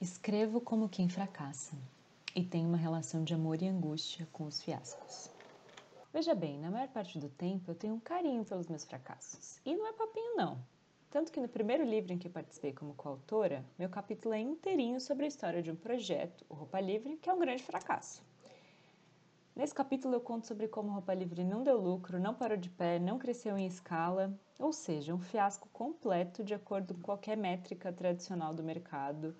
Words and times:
Escrevo 0.00 0.60
como 0.60 0.88
quem 0.88 1.08
fracassa 1.08 1.76
e 2.32 2.44
tenho 2.44 2.68
uma 2.68 2.76
relação 2.76 3.24
de 3.24 3.34
amor 3.34 3.60
e 3.60 3.66
angústia 3.66 4.28
com 4.32 4.44
os 4.44 4.62
fiascos. 4.62 5.28
Veja 6.12 6.36
bem, 6.36 6.56
na 6.56 6.70
maior 6.70 6.86
parte 6.86 7.18
do 7.18 7.28
tempo 7.28 7.72
eu 7.72 7.74
tenho 7.74 7.94
um 7.94 7.98
carinho 7.98 8.44
pelos 8.44 8.68
meus 8.68 8.84
fracassos. 8.84 9.58
E 9.66 9.74
não 9.74 9.88
é 9.88 9.92
papinho, 9.92 10.36
não. 10.36 10.64
Tanto 11.10 11.32
que 11.32 11.40
no 11.40 11.48
primeiro 11.48 11.82
livro 11.82 12.12
em 12.12 12.18
que 12.18 12.28
participei 12.28 12.72
como 12.72 12.94
coautora, 12.94 13.64
meu 13.76 13.88
capítulo 13.88 14.34
é 14.34 14.38
inteirinho 14.38 15.00
sobre 15.00 15.24
a 15.24 15.28
história 15.28 15.60
de 15.60 15.72
um 15.72 15.74
projeto, 15.74 16.46
o 16.48 16.54
Roupa 16.54 16.78
Livre, 16.78 17.16
que 17.16 17.28
é 17.28 17.34
um 17.34 17.40
grande 17.40 17.64
fracasso. 17.64 18.22
Nesse 19.56 19.74
capítulo 19.74 20.14
eu 20.14 20.20
conto 20.20 20.46
sobre 20.46 20.68
como 20.68 20.92
Roupa 20.92 21.12
Livre 21.12 21.42
não 21.42 21.64
deu 21.64 21.76
lucro, 21.76 22.20
não 22.20 22.34
parou 22.34 22.56
de 22.56 22.70
pé, 22.70 23.00
não 23.00 23.18
cresceu 23.18 23.58
em 23.58 23.66
escala, 23.66 24.32
ou 24.60 24.72
seja, 24.72 25.12
um 25.12 25.18
fiasco 25.18 25.68
completo 25.72 26.44
de 26.44 26.54
acordo 26.54 26.94
com 26.94 27.00
qualquer 27.00 27.36
métrica 27.36 27.92
tradicional 27.92 28.54
do 28.54 28.62
mercado, 28.62 29.34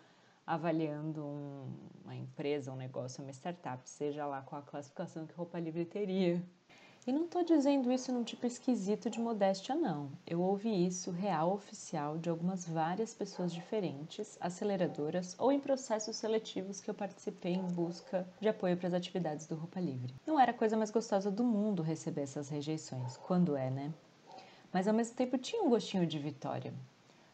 avaliando 0.48 1.22
um, 1.22 1.66
uma 2.02 2.16
empresa, 2.16 2.72
um 2.72 2.76
negócio, 2.76 3.22
uma 3.22 3.30
startup, 3.30 3.86
seja 3.88 4.24
lá 4.24 4.40
qual 4.40 4.62
a 4.62 4.64
classificação 4.64 5.26
que 5.26 5.34
Roupa 5.34 5.60
Livre 5.60 5.84
teria. 5.84 6.42
E 7.06 7.12
não 7.12 7.26
estou 7.26 7.44
dizendo 7.44 7.92
isso 7.92 8.10
num 8.12 8.24
tipo 8.24 8.46
esquisito 8.46 9.10
de 9.10 9.20
modéstia, 9.20 9.74
não. 9.74 10.10
Eu 10.26 10.40
ouvi 10.40 10.86
isso 10.86 11.10
real 11.10 11.52
oficial 11.52 12.16
de 12.18 12.30
algumas 12.30 12.66
várias 12.66 13.12
pessoas 13.12 13.52
diferentes, 13.52 14.38
aceleradoras 14.40 15.36
ou 15.38 15.52
em 15.52 15.60
processos 15.60 16.16
seletivos 16.16 16.80
que 16.80 16.90
eu 16.90 16.94
participei 16.94 17.52
em 17.52 17.68
busca 17.68 18.26
de 18.40 18.48
apoio 18.48 18.76
para 18.76 18.88
as 18.88 18.94
atividades 18.94 19.46
do 19.46 19.54
Roupa 19.54 19.80
Livre. 19.80 20.14
Não 20.26 20.40
era 20.40 20.50
a 20.50 20.54
coisa 20.54 20.76
mais 20.76 20.90
gostosa 20.90 21.30
do 21.30 21.44
mundo 21.44 21.82
receber 21.82 22.22
essas 22.22 22.48
rejeições, 22.48 23.18
quando 23.18 23.54
é, 23.54 23.70
né? 23.70 23.92
Mas 24.72 24.88
ao 24.88 24.94
mesmo 24.94 25.14
tempo 25.14 25.36
tinha 25.38 25.62
um 25.62 25.70
gostinho 25.70 26.06
de 26.06 26.18
vitória. 26.18 26.72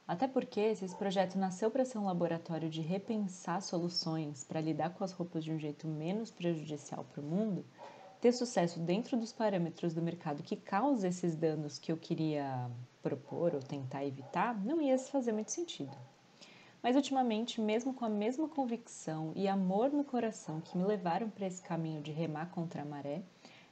Até 0.07 0.29
porque 0.29 0.61
esse 0.61 0.95
projeto 0.97 1.39
nasceu 1.39 1.71
para 1.71 1.85
ser 1.85 1.97
um 1.97 2.05
laboratório 2.05 2.69
de 2.69 2.83
repensar 2.83 3.63
soluções 3.63 4.45
para 4.45 4.61
lidar 4.61 4.91
com 4.91 5.03
as 5.03 5.13
roupas 5.13 5.43
de 5.43 5.51
um 5.51 5.59
jeito 5.59 5.89
menos 5.89 6.31
prejudicial 6.31 7.05
para 7.05 7.23
o 7.23 7.25
mundo, 7.25 7.65
ter 8.21 8.33
sucesso 8.33 8.79
dentro 8.81 9.17
dos 9.17 9.33
parâmetros 9.33 9.95
do 9.95 10.03
mercado 10.03 10.43
que 10.43 10.57
causa 10.57 11.09
esses 11.09 11.35
danos 11.35 11.79
que 11.79 11.91
eu 11.91 11.97
queria 11.97 12.71
propor 13.03 13.55
ou 13.55 13.61
tentar 13.61 14.05
evitar, 14.05 14.63
não 14.63 14.81
ia 14.81 14.99
fazer 14.99 15.33
muito 15.33 15.51
sentido. 15.51 15.97
Mas 16.83 16.97
ultimamente, 16.97 17.59
mesmo 17.59 17.95
com 17.95 18.05
a 18.05 18.11
mesma 18.11 18.47
convicção 18.47 19.33
e 19.35 19.49
amor 19.49 19.91
no 19.91 20.05
coração 20.05 20.61
que 20.61 20.77
me 20.77 20.85
levaram 20.85 21.31
para 21.31 21.47
esse 21.47 21.63
caminho 21.63 22.03
de 22.03 22.13
remar 22.13 22.51
contra 22.51 22.83
a 22.83 22.85
maré, 22.85 23.23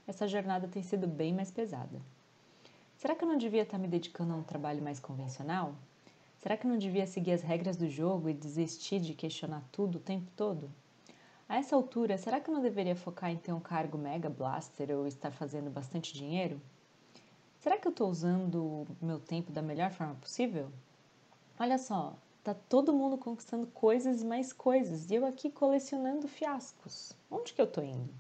essa 0.07 0.27
jornada 0.27 0.67
tem 0.67 0.83
sido 0.83 1.07
bem 1.07 1.35
mais 1.35 1.51
pesada. 1.51 2.01
Será 2.97 3.15
que 3.15 3.23
eu 3.23 3.29
não 3.29 3.37
devia 3.37 3.63
estar 3.63 3.77
me 3.77 3.87
dedicando 3.87 4.33
a 4.33 4.37
um 4.37 4.43
trabalho 4.43 4.83
mais 4.83 4.99
convencional? 4.99 5.75
Será 6.43 6.57
que 6.57 6.67
não 6.67 6.77
devia 6.77 7.07
seguir 7.07 7.31
as 7.31 7.43
regras 7.43 7.77
do 7.77 7.89
jogo 7.89 8.29
e 8.29 8.35
desistir 8.35 8.99
de 8.99 9.15
questionar 9.15 9.63
tudo 9.71 9.99
o 9.99 10.01
tempo 10.01 10.29
todo? 10.37 10.69
A 11.49 11.57
essa 11.57 11.77
altura, 11.77 12.19
será 12.19 12.41
que 12.41 12.51
não 12.51 12.61
deveria 12.61 12.97
focar 12.97 13.31
em 13.31 13.37
ter 13.37 13.53
um 13.53 13.61
cargo 13.61 13.97
mega 13.97 14.29
blaster 14.29 14.91
ou 14.91 15.07
estar 15.07 15.31
fazendo 15.31 15.71
bastante 15.71 16.13
dinheiro? 16.13 16.61
Será 17.61 17.79
que 17.79 17.87
eu 17.87 17.93
estou 17.93 18.11
usando 18.11 18.57
o 18.61 18.87
meu 19.01 19.21
tempo 19.21 19.53
da 19.53 19.63
melhor 19.63 19.93
forma 19.93 20.17
possível? 20.17 20.69
Olha 21.61 21.79
só, 21.79 22.17
tá 22.43 22.53
todo 22.53 22.93
mundo 22.93 23.17
conquistando 23.17 23.69
coisas 23.69 24.21
e 24.21 24.27
mais 24.27 24.53
coisas 24.53 25.13
e 25.13 25.15
eu 25.15 25.25
aqui 25.25 25.49
colecionando 25.49 26.27
fiascos. 26.27 27.13
Onde 27.31 27.53
que 27.53 27.61
eu 27.61 27.67
estou 27.67 27.85
indo? 27.85 28.13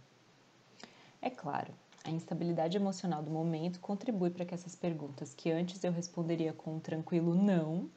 É 1.20 1.28
claro, 1.28 1.74
a 2.04 2.10
instabilidade 2.10 2.76
emocional 2.76 3.20
do 3.20 3.32
momento 3.32 3.80
contribui 3.80 4.30
para 4.30 4.44
que 4.44 4.54
essas 4.54 4.76
perguntas 4.76 5.34
que 5.34 5.50
antes 5.50 5.82
eu 5.82 5.90
responderia 5.90 6.52
com 6.52 6.76
um 6.76 6.78
tranquilo 6.78 7.34
não 7.34 7.90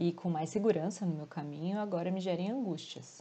e 0.00 0.12
com 0.14 0.30
mais 0.30 0.48
segurança 0.48 1.04
no 1.04 1.14
meu 1.14 1.26
caminho, 1.26 1.78
agora 1.78 2.10
me 2.10 2.22
gerem 2.22 2.50
angústias. 2.50 3.20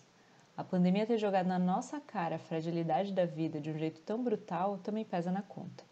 A 0.55 0.63
pandemia 0.63 1.05
ter 1.05 1.17
jogado 1.17 1.45
na 1.45 1.59
nossa 1.59 1.99
cara 1.99 2.37
a 2.37 2.39
fragilidade 2.39 3.11
da 3.11 3.25
vida 3.25 3.59
de 3.59 3.69
um 3.69 3.77
jeito 3.77 3.99
tão 3.99 4.23
brutal 4.23 4.77
também 4.77 5.03
pesa 5.03 5.29
na 5.29 5.41
conta. 5.41 5.83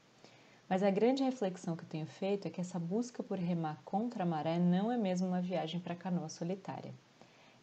Mas 0.70 0.84
a 0.84 0.90
grande 0.90 1.24
reflexão 1.24 1.76
que 1.76 1.84
eu 1.84 1.90
tenho 1.90 2.06
feito 2.06 2.48
é 2.48 2.50
que 2.50 2.62
essa 2.62 2.80
busca 2.80 3.22
por 3.22 3.38
remar 3.38 3.82
contra 3.84 4.24
a 4.24 4.26
maré 4.26 4.58
não 4.60 4.90
é 4.90 4.98
mesmo 4.98 5.28
uma 5.28 5.42
viagem 5.42 5.78
para 5.78 5.94
canoa 5.94 6.30
solitária. 6.30 6.94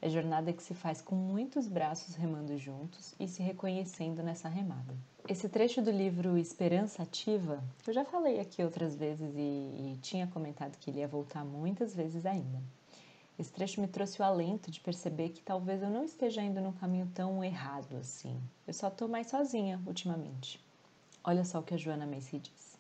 É 0.03 0.11
jornada 0.11 0.53
que 0.53 0.63
se 0.63 0.75
faz 0.75 1.01
com 1.01 1.15
muitos 1.15 1.67
braços 1.67 2.17
remando 2.17 2.59
juntos 2.59 3.15
e 3.19 3.27
se 3.27 3.43
reconhecendo 3.43 4.23
nessa 4.23 4.51
remada. 4.51 4.95
Esse 5.27 5.49
trecho 5.49 5.81
do 5.81 5.91
livro 5.91 6.37
Esperança 6.37 7.03
Ativa, 7.03 7.65
eu 7.87 7.95
já 7.95 8.05
falei 8.05 8.39
aqui 8.39 8.63
outras 8.63 8.95
vezes 8.95 9.35
e, 9.35 9.39
e 9.95 9.99
tinha 10.03 10.27
comentado 10.27 10.77
que 10.77 10.91
ele 10.91 10.99
ia 10.99 11.09
voltar 11.09 11.43
muitas 11.43 11.95
vezes 11.95 12.27
ainda. 12.27 12.61
Esse 13.37 13.51
trecho 13.51 13.81
me 13.81 13.89
trouxe 13.89 14.23
o 14.23 14.25
alento 14.25 14.71
de 14.71 14.81
perceber 14.81 15.31
que 15.31 15.43
talvez 15.43 15.83
eu 15.83 15.91
não 15.91 16.05
esteja 16.05 16.41
indo 16.41 16.61
num 16.61 16.73
caminho 16.73 17.11
tão 17.13 17.43
errado 17.43 17.97
assim. 17.97 18.41
Eu 18.65 18.73
só 18.73 18.87
estou 18.87 19.09
mais 19.09 19.27
sozinha 19.27 19.83
ultimamente. 19.87 20.65
Olha 21.25 21.45
só 21.45 21.59
o 21.59 21.63
que 21.63 21.75
a 21.75 21.77
Joana 21.77 22.07
Macy 22.07 22.39
diz. 22.39 22.79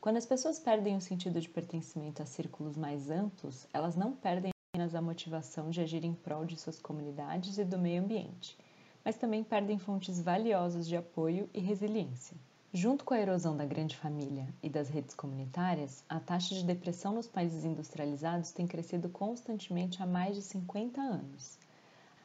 Quando 0.00 0.16
as 0.16 0.24
pessoas 0.24 0.58
perdem 0.58 0.96
o 0.96 1.00
sentido 1.00 1.38
de 1.38 1.48
pertencimento 1.48 2.22
a 2.22 2.26
círculos 2.26 2.76
mais 2.76 3.10
amplos, 3.10 3.66
elas 3.72 3.94
não 3.94 4.12
perdem 4.12 4.52
apenas 4.72 4.94
a 4.94 5.02
motivação 5.02 5.68
de 5.68 5.82
agir 5.82 6.04
em 6.04 6.14
prol 6.14 6.46
de 6.46 6.56
suas 6.56 6.78
comunidades 6.78 7.58
e 7.58 7.64
do 7.64 7.78
meio 7.78 8.02
ambiente, 8.02 8.56
mas 9.04 9.16
também 9.16 9.44
perdem 9.44 9.78
fontes 9.78 10.20
valiosas 10.20 10.88
de 10.88 10.96
apoio 10.96 11.48
e 11.52 11.60
resiliência. 11.60 12.36
Junto 12.76 13.04
com 13.04 13.14
a 13.14 13.20
erosão 13.20 13.56
da 13.56 13.64
grande 13.64 13.96
família 13.96 14.48
e 14.60 14.68
das 14.68 14.88
redes 14.88 15.14
comunitárias, 15.14 16.02
a 16.08 16.18
taxa 16.18 16.56
de 16.56 16.64
depressão 16.64 17.14
nos 17.14 17.28
países 17.28 17.64
industrializados 17.64 18.50
tem 18.50 18.66
crescido 18.66 19.08
constantemente 19.08 20.02
há 20.02 20.06
mais 20.06 20.34
de 20.34 20.42
50 20.42 21.00
anos. 21.00 21.56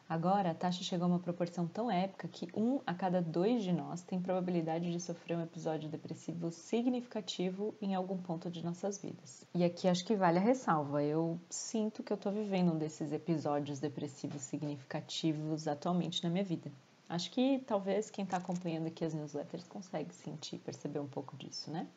Agora, 0.09 0.49
a 0.49 0.55
taxa 0.55 0.83
chegou 0.83 1.05
a 1.05 1.07
uma 1.07 1.19
proporção 1.19 1.67
tão 1.67 1.91
épica 1.91 2.27
que 2.27 2.47
um 2.55 2.79
a 2.83 2.95
cada 2.95 3.21
dois 3.21 3.61
de 3.61 3.71
nós 3.71 4.01
tem 4.01 4.19
probabilidade 4.19 4.91
de 4.91 4.99
sofrer 4.99 5.37
um 5.37 5.43
episódio 5.43 5.87
depressivo 5.87 6.49
significativo 6.49 7.75
em 7.79 7.93
algum 7.93 8.17
ponto 8.17 8.49
de 8.49 8.65
nossas 8.65 8.97
vidas. 8.97 9.45
E 9.53 9.63
aqui 9.63 9.87
acho 9.87 10.03
que 10.03 10.15
vale 10.15 10.39
a 10.39 10.41
ressalva. 10.41 11.03
Eu 11.03 11.39
sinto 11.47 12.01
que 12.01 12.11
eu 12.11 12.15
estou 12.15 12.31
vivendo 12.31 12.73
um 12.73 12.77
desses 12.79 13.11
episódios 13.11 13.79
depressivos 13.79 14.41
significativos 14.41 15.67
atualmente 15.67 16.23
na 16.23 16.31
minha 16.31 16.43
vida. 16.43 16.71
Acho 17.09 17.31
que 17.31 17.57
talvez 17.65 18.11
quem 18.11 18.23
está 18.23 18.37
acompanhando 18.37 18.85
aqui 18.85 19.03
as 19.03 19.15
newsletters 19.15 19.67
consegue 19.67 20.13
sentir, 20.13 20.59
perceber 20.59 20.99
um 20.99 21.07
pouco 21.07 21.35
disso, 21.35 21.71
né? 21.71 21.87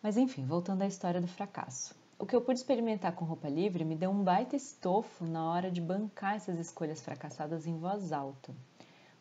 Mas 0.00 0.16
enfim, 0.16 0.46
voltando 0.46 0.82
à 0.82 0.86
história 0.86 1.20
do 1.20 1.26
fracasso. 1.26 1.92
O 2.16 2.24
que 2.24 2.36
eu 2.36 2.40
pude 2.40 2.60
experimentar 2.60 3.16
com 3.16 3.24
roupa 3.24 3.48
livre 3.48 3.84
me 3.84 3.96
deu 3.96 4.12
um 4.12 4.22
baita 4.22 4.54
estofo 4.54 5.24
na 5.24 5.50
hora 5.50 5.72
de 5.72 5.80
bancar 5.80 6.36
essas 6.36 6.56
escolhas 6.60 7.02
fracassadas 7.02 7.66
em 7.66 7.76
voz 7.76 8.12
alta. 8.12 8.54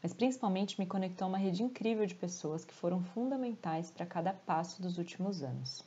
Mas 0.03 0.13
principalmente 0.13 0.79
me 0.79 0.85
conectou 0.85 1.25
a 1.25 1.29
uma 1.29 1.37
rede 1.39 1.63
incrível 1.63 2.05
de 2.05 2.13
pessoas 2.13 2.63
que 2.63 2.73
foram 2.73 3.01
fundamentais 3.01 3.89
para 3.89 4.05
cada 4.05 4.33
passo 4.33 4.83
dos 4.83 4.99
últimos 4.99 5.41
anos. 5.41 5.83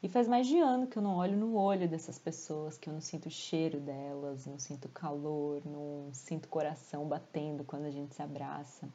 E 0.00 0.08
faz 0.08 0.28
mais 0.28 0.46
de 0.46 0.56
ano 0.58 0.86
que 0.86 0.96
eu 0.96 1.02
não 1.02 1.16
olho 1.16 1.36
no 1.36 1.56
olho 1.56 1.88
dessas 1.88 2.20
pessoas, 2.20 2.78
que 2.78 2.88
eu 2.88 2.92
não 2.92 3.00
sinto 3.00 3.26
o 3.26 3.30
cheiro 3.30 3.80
delas, 3.80 4.46
não 4.46 4.56
sinto 4.56 4.88
calor, 4.88 5.60
não 5.64 6.08
sinto 6.12 6.48
coração 6.48 7.08
batendo 7.08 7.64
quando 7.64 7.86
a 7.86 7.90
gente 7.90 8.14
se 8.14 8.22
abraça. 8.22 8.88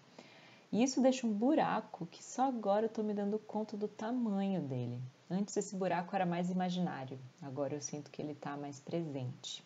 E 0.72 0.82
isso 0.82 1.02
deixa 1.02 1.28
um 1.28 1.34
buraco 1.34 2.06
que 2.06 2.24
só 2.24 2.48
agora 2.48 2.86
eu 2.86 2.88
estou 2.88 3.04
me 3.04 3.14
dando 3.14 3.38
conta 3.38 3.76
do 3.76 3.88
tamanho 3.88 4.62
dele. 4.62 4.98
Antes 5.30 5.58
esse 5.58 5.76
buraco 5.76 6.16
era 6.16 6.26
mais 6.26 6.50
imaginário, 6.50 7.20
agora 7.42 7.76
eu 7.76 7.82
sinto 7.82 8.10
que 8.10 8.22
ele 8.22 8.32
está 8.32 8.56
mais 8.56 8.80
presente. 8.80 9.62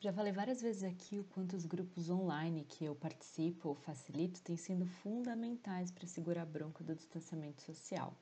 Já 0.00 0.10
falei 0.10 0.32
várias 0.32 0.62
vezes 0.62 0.84
aqui 0.84 1.18
o 1.18 1.24
quanto 1.34 1.54
os 1.54 1.66
grupos 1.66 2.08
online 2.08 2.64
que 2.66 2.86
eu 2.86 2.94
participo 2.94 3.68
ou 3.68 3.74
facilito 3.74 4.40
têm 4.40 4.56
sido 4.56 4.86
fundamentais 4.86 5.90
para 5.90 6.08
segurar 6.08 6.42
a 6.42 6.46
bronca 6.46 6.82
do 6.82 6.94
distanciamento 6.94 7.60
social. 7.62 8.12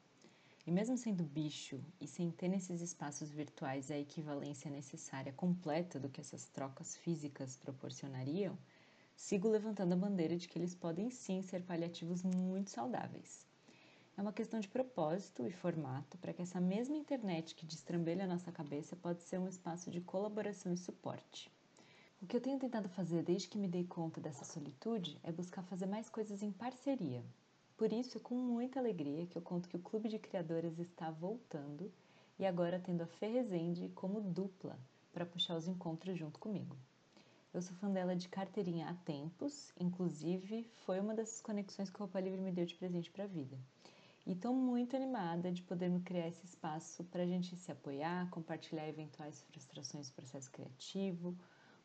E 0.66 0.70
mesmo 0.70 0.96
sendo 0.96 1.24
bicho 1.24 1.80
e 2.00 2.06
sem 2.06 2.30
ter 2.30 2.48
nesses 2.48 2.82
espaços 2.82 3.30
virtuais 3.30 3.90
a 3.90 3.98
equivalência 3.98 4.70
necessária 4.70 5.32
completa 5.32 5.98
do 5.98 6.08
que 6.08 6.20
essas 6.20 6.44
trocas 6.46 6.94
físicas 6.96 7.56
proporcionariam, 7.56 8.58
sigo 9.16 9.48
levantando 9.48 9.94
a 9.94 9.96
bandeira 9.96 10.36
de 10.36 10.46
que 10.46 10.58
eles 10.58 10.74
podem 10.74 11.10
sim 11.10 11.40
ser 11.40 11.62
paliativos 11.62 12.22
muito 12.22 12.70
saudáveis. 12.70 13.46
É 14.16 14.22
uma 14.22 14.34
questão 14.34 14.60
de 14.60 14.68
propósito 14.68 15.46
e 15.46 15.50
formato 15.50 16.18
para 16.18 16.34
que 16.34 16.42
essa 16.42 16.60
mesma 16.60 16.94
internet 16.94 17.54
que 17.54 17.64
destrambelha 17.64 18.24
a 18.24 18.28
nossa 18.28 18.52
cabeça 18.52 18.94
pode 18.94 19.22
ser 19.22 19.38
um 19.38 19.48
espaço 19.48 19.90
de 19.90 20.02
colaboração 20.02 20.74
e 20.74 20.76
suporte. 20.76 21.50
O 22.20 22.26
que 22.26 22.36
eu 22.36 22.40
tenho 22.40 22.58
tentado 22.58 22.86
fazer 22.90 23.22
desde 23.22 23.48
que 23.48 23.56
me 23.56 23.66
dei 23.66 23.84
conta 23.84 24.20
dessa 24.20 24.44
solitude 24.44 25.18
é 25.22 25.32
buscar 25.32 25.62
fazer 25.62 25.86
mais 25.86 26.10
coisas 26.10 26.42
em 26.42 26.52
parceria, 26.52 27.24
por 27.80 27.94
isso, 27.94 28.18
é 28.18 28.20
com 28.20 28.34
muita 28.34 28.78
alegria 28.78 29.24
que 29.24 29.38
eu 29.38 29.40
conto 29.40 29.66
que 29.66 29.74
o 29.74 29.80
Clube 29.80 30.06
de 30.06 30.18
Criadoras 30.18 30.78
está 30.78 31.10
voltando 31.10 31.90
e 32.38 32.44
agora 32.44 32.78
tendo 32.78 33.00
a 33.00 33.06
Fê 33.06 33.28
Rezende 33.28 33.88
como 33.94 34.20
dupla 34.20 34.78
para 35.14 35.24
puxar 35.24 35.56
os 35.56 35.66
encontros 35.66 36.18
junto 36.18 36.38
comigo. 36.38 36.76
Eu 37.54 37.62
sou 37.62 37.74
fã 37.76 37.90
dela 37.90 38.14
de 38.14 38.28
carteirinha 38.28 38.86
há 38.86 38.94
tempos, 39.06 39.72
inclusive 39.80 40.68
foi 40.84 41.00
uma 41.00 41.14
dessas 41.14 41.40
conexões 41.40 41.88
que 41.88 41.96
o 41.96 42.00
Roupa 42.00 42.20
Livre 42.20 42.42
me 42.42 42.52
deu 42.52 42.66
de 42.66 42.74
presente 42.74 43.10
para 43.10 43.24
a 43.24 43.26
vida. 43.26 43.58
E 44.26 44.32
estou 44.32 44.52
muito 44.52 44.94
animada 44.94 45.50
de 45.50 45.62
podermos 45.62 46.02
criar 46.02 46.28
esse 46.28 46.44
espaço 46.44 47.02
para 47.04 47.22
a 47.22 47.26
gente 47.26 47.56
se 47.56 47.72
apoiar, 47.72 48.28
compartilhar 48.28 48.86
eventuais 48.86 49.40
frustrações 49.44 50.10
do 50.10 50.16
processo 50.16 50.50
criativo, 50.50 51.34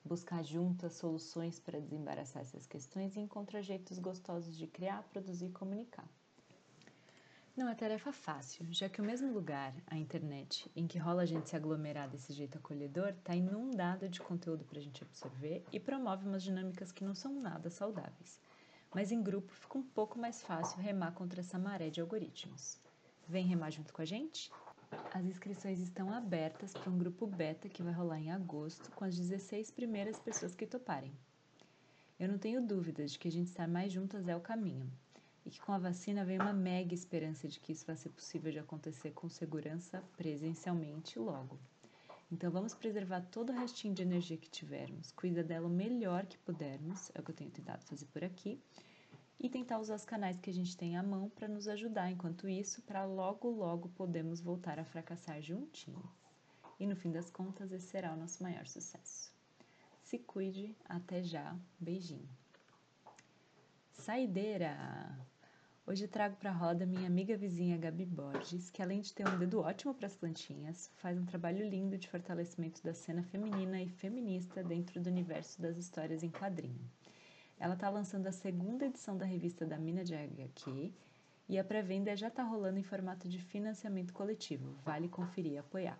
buscar 0.06 0.44
juntas 0.44 0.94
soluções 0.94 1.60
para 1.60 1.81
desembaraçar 1.81 2.42
essas 2.42 2.68
questões 2.68 3.16
e 3.16 3.19
encontrar 3.19 3.62
jeitos 3.62 3.98
gostosos 3.98 4.57
de 4.57 4.68
criar, 4.68 5.04
produzir 5.04 5.48
e 5.48 5.52
comunicar. 5.52 6.07
Não 7.57 7.69
é 7.69 7.74
tarefa 7.74 8.12
fácil, 8.12 8.66
já 8.69 8.90
que 8.90 9.00
o 9.00 9.04
mesmo 9.04 9.31
lugar, 9.31 9.74
a 9.88 9.98
internet, 9.98 10.69
em 10.75 10.86
que 10.86 10.98
rola 10.98 11.22
a 11.22 11.25
gente 11.25 11.50
se 11.50 11.56
aglomerar 11.56 12.10
desse 12.10 12.34
jeito 12.34 12.57
acolhedor, 12.57 13.10
está 13.10 13.34
inundado 13.34 14.10
de 14.10 14.19
conteúdo 14.19 14.66
para 14.66 14.78
a 14.78 14.81
gente 14.81 15.02
absorver 15.02 15.63
e 15.72 15.80
promove 15.80 16.28
umas 16.28 16.44
dinâmicas 16.44 16.92
que 16.92 17.06
não 17.06 17.16
são 17.16 17.34
nada 17.40 17.69
saudáveis. 17.69 18.42
Mas 18.94 19.10
em 19.10 19.24
grupo 19.24 19.54
fica 19.54 19.78
um 19.78 19.84
pouco 19.84 20.19
mais 20.19 20.42
fácil 20.44 20.81
remar 20.81 21.13
contra 21.13 21.40
essa 21.40 21.58
maré 21.58 21.90
de 21.90 22.01
algoritmos. 22.01 22.78
Vem 23.25 23.46
remar 23.46 23.72
junto 23.72 23.94
com 23.94 24.01
a 24.01 24.06
gente? 24.06 24.51
As 25.14 25.26
inscrições 25.26 25.80
estão 25.80 26.12
abertas 26.12 26.74
para 26.74 26.90
um 26.90 26.98
grupo 26.98 27.26
beta 27.26 27.70
que 27.70 27.82
vai 27.82 27.94
rolar 27.94 28.20
em 28.20 28.32
agosto 28.32 28.92
com 28.92 29.06
as 29.06 29.16
16 29.16 29.72
primeiras 29.72 30.20
pessoas 30.20 30.56
que 30.56 30.66
toparem. 30.66 31.14
Eu 32.20 32.30
não 32.30 32.38
tenho 32.38 32.66
dúvidas 32.66 33.12
de 33.12 33.20
que 33.20 33.28
a 33.28 33.32
gente 33.32 33.48
estar 33.48 33.68
mais 33.68 33.92
juntas 33.92 34.28
é 34.28 34.36
o 34.36 34.42
caminho 34.42 34.92
e 35.46 35.50
que 35.50 35.60
com 35.60 35.72
a 35.72 35.78
vacina 35.78 36.26
vem 36.26 36.40
uma 36.40 36.54
mega 36.54 36.94
esperança 36.94 37.48
de 37.48 37.60
que 37.60 37.72
isso 37.72 37.86
vai 37.86 37.96
ser 37.96 38.10
possível 38.10 38.52
de 38.52 38.60
acontecer 38.60 39.12
com 39.12 39.30
segurança 39.30 40.04
presencialmente 40.18 41.20
logo. 41.20 41.60
Então 42.32 42.50
vamos 42.50 42.74
preservar 42.74 43.22
todo 43.32 43.52
o 43.52 43.56
restinho 43.56 43.94
de 43.94 44.02
energia 44.02 44.38
que 44.38 44.50
tivermos, 44.50 45.12
cuida 45.12 45.44
dela 45.44 45.68
o 45.68 45.70
melhor 45.70 46.26
que 46.26 46.38
pudermos, 46.40 47.12
é 47.14 47.20
o 47.20 47.24
que 47.24 47.32
eu 47.32 47.36
tenho 47.36 47.52
tentado 47.52 47.86
fazer 47.86 48.06
por 48.08 48.24
aqui, 48.24 48.60
e 49.40 49.50
tentar 49.50 49.80
usar 49.80 49.96
os 49.96 50.06
canais 50.06 50.40
que 50.40 50.50
a 50.50 50.54
gente 50.54 50.78
tem 50.78 50.98
à 50.98 51.04
mão 51.04 51.30
para 51.30 51.48
nos 51.48 51.68
ajudar 51.68 52.12
enquanto 52.12 52.48
isso, 52.48 52.82
para 52.82 53.06
logo 53.06 53.50
logo 53.50 53.90
podemos 53.90 54.40
voltar 54.42 54.80
a 54.80 54.86
fracassar 54.86 55.42
juntinhos. 55.42 56.26
E 56.80 56.86
no 56.86 56.96
fim 56.96 57.12
das 57.12 57.30
contas, 57.30 57.72
esse 57.72 57.88
será 57.88 58.14
o 58.14 58.18
nosso 58.18 58.42
maior 58.44 58.66
sucesso. 58.68 59.34
Se 60.04 60.20
cuide, 60.20 60.76
até 60.88 61.24
já, 61.24 61.56
beijinho. 61.80 62.30
Saideira! 63.92 65.18
Hoje 65.88 66.08
trago 66.08 66.36
para 66.38 66.50
a 66.50 66.54
roda 66.54 66.86
minha 66.86 67.06
amiga 67.06 67.38
vizinha 67.38 67.78
Gabi 67.78 68.06
Borges, 68.06 68.72
que 68.72 68.82
além 68.82 69.02
de 69.02 69.14
ter 69.14 69.28
um 69.28 69.38
dedo 69.38 69.60
ótimo 69.60 69.94
para 69.94 70.08
as 70.08 70.16
plantinhas, 70.16 70.92
faz 70.96 71.18
um 71.18 71.26
trabalho 71.26 71.68
lindo 71.68 71.96
de 71.96 72.10
fortalecimento 72.10 72.84
da 72.84 72.94
cena 72.94 73.22
feminina 73.22 73.80
e 73.82 73.88
feminista 73.88 74.64
dentro 74.64 75.00
do 75.00 75.10
universo 75.10 75.62
das 75.62 75.78
histórias 75.78 76.24
em 76.24 76.32
quadrinho. 76.32 76.90
Ela 77.60 77.74
está 77.74 77.90
lançando 77.90 78.28
a 78.28 78.31
segunda 78.31 78.86
edição 78.86 79.18
da 79.18 79.25
revista 79.25 79.66
da 79.66 79.78
Mina 79.78 80.04
de 80.04 80.13
HQ 80.13 80.92
e 81.48 81.57
a 81.57 81.63
pré-venda 81.63 82.16
já 82.16 82.28
está 82.28 82.44
rolando 82.44 82.78
em 82.78 82.84
formato 82.84 83.30
de 83.30 83.40
financiamento 83.40 84.13
coletivo. 84.13 84.75
Vale 84.84 85.07
conferir 85.07 85.54
e 85.54 85.57
apoiar. 85.57 86.00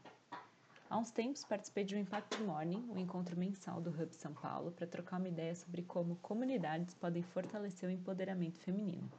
Há 0.90 0.98
uns 0.98 1.12
tempos 1.12 1.44
participei 1.44 1.84
de 1.84 1.96
um 1.96 2.00
Impact 2.00 2.42
Morning, 2.44 2.86
um 2.90 3.00
encontro 3.00 3.38
mensal 3.38 3.82
do 3.82 3.90
Hub 3.90 4.14
São 4.14 4.34
Paulo, 4.34 4.72
para 4.72 4.86
trocar 4.86 5.18
uma 5.18 5.30
ideia 5.30 5.56
sobre 5.56 5.82
como 5.82 6.18
comunidades 6.18 6.94
podem 6.94 7.24
fortalecer 7.24 7.90
o 7.90 7.92
empoderamento 7.92 8.60
feminino. 8.60 9.10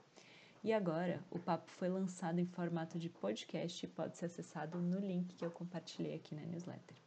E 0.62 0.73
agora, 0.73 1.21
o 1.31 1.39
papo 1.39 1.71
foi 1.71 1.89
lançado 1.89 2.39
em 2.39 2.47
formato 2.47 2.99
de 2.99 3.09
podcast 3.09 3.85
e 3.85 3.89
pode 3.89 4.17
ser 4.17 4.27
acessado 4.27 4.79
no 4.79 5.00
link 5.00 5.35
que 5.35 5.44
eu 5.44 5.50
compartilhei 5.50 6.15
aqui 6.15 6.35
na 6.35 6.43
newsletter. 6.43 7.06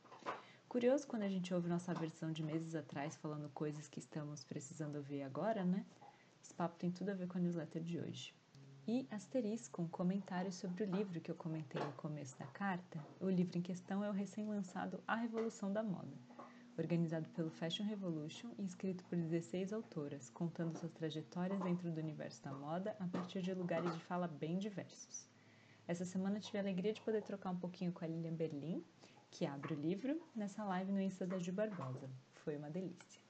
Curioso 0.70 1.08
quando 1.08 1.24
a 1.24 1.28
gente 1.28 1.52
ouve 1.52 1.68
nossa 1.68 1.96
versão 1.96 2.32
de 2.32 2.44
meses 2.44 2.76
atrás 2.76 3.18
falando 3.18 3.50
coisas 3.50 3.88
que 3.88 3.98
estamos 3.98 4.44
precisando 4.44 4.98
ouvir 4.98 5.24
agora, 5.24 5.66
né? 5.66 5.84
Esse 6.44 6.54
papo 6.54 6.78
tem 6.78 6.92
tudo 6.92 7.10
a 7.10 7.16
ver 7.16 7.28
com 7.28 7.40
a 7.40 7.42
newsletter 7.42 7.82
de 7.82 8.00
hoje. 8.00 8.36
E 8.88 9.08
asterisco, 9.10 9.82
um 9.82 9.88
comentário 9.88 10.52
sobre 10.52 10.84
o 10.84 10.96
livro 10.96 11.20
que 11.20 11.32
eu 11.32 11.36
comentei 11.36 11.84
no 11.84 11.92
começo 11.94 12.38
da 12.38 12.46
carta. 12.46 13.04
O 13.20 13.28
livro 13.28 13.58
em 13.58 13.64
questão 13.64 14.04
é 14.04 14.10
o 14.10 14.14
recém-lançado 14.14 15.02
A 15.08 15.16
Revolução 15.16 15.74
da 15.74 15.82
Moda 15.82 16.16
organizado 16.80 17.28
pelo 17.30 17.50
Fashion 17.50 17.84
Revolution 17.84 18.52
e 18.58 18.64
escrito 18.64 19.04
por 19.06 19.18
16 19.18 19.74
autoras, 19.74 20.30
contando 20.30 20.78
suas 20.78 20.94
trajetórias 20.94 21.60
dentro 21.60 21.92
do 21.92 22.00
universo 22.00 22.42
da 22.42 22.54
moda 22.54 22.96
a 23.00 23.08
partir 23.08 23.42
de 23.42 23.54
lugares 23.54 23.94
de 23.94 24.00
fala 24.00 24.28
bem 24.28 24.58
diversos. 24.58 25.28
Essa 25.86 26.06
semana 26.06 26.40
tive 26.40 26.58
a 26.58 26.62
alegria 26.62 26.94
de 26.94 27.02
poder 27.02 27.22
trocar 27.22 27.50
um 27.50 27.58
pouquinho 27.58 27.92
com 27.92 28.06
a 28.06 28.08
Lilian 28.08 28.34
Berlin, 28.34 28.84
que 29.32 29.46
abre 29.46 29.74
o 29.74 29.80
livro, 29.80 30.22
nessa 30.36 30.64
live 30.64 30.92
no 30.92 31.02
Insta 31.02 31.26
da 31.26 31.38
Ju 31.40 31.52
Barbosa. 31.52 32.10
Foi 32.36 32.58
uma 32.58 32.70
delícia. 32.70 33.29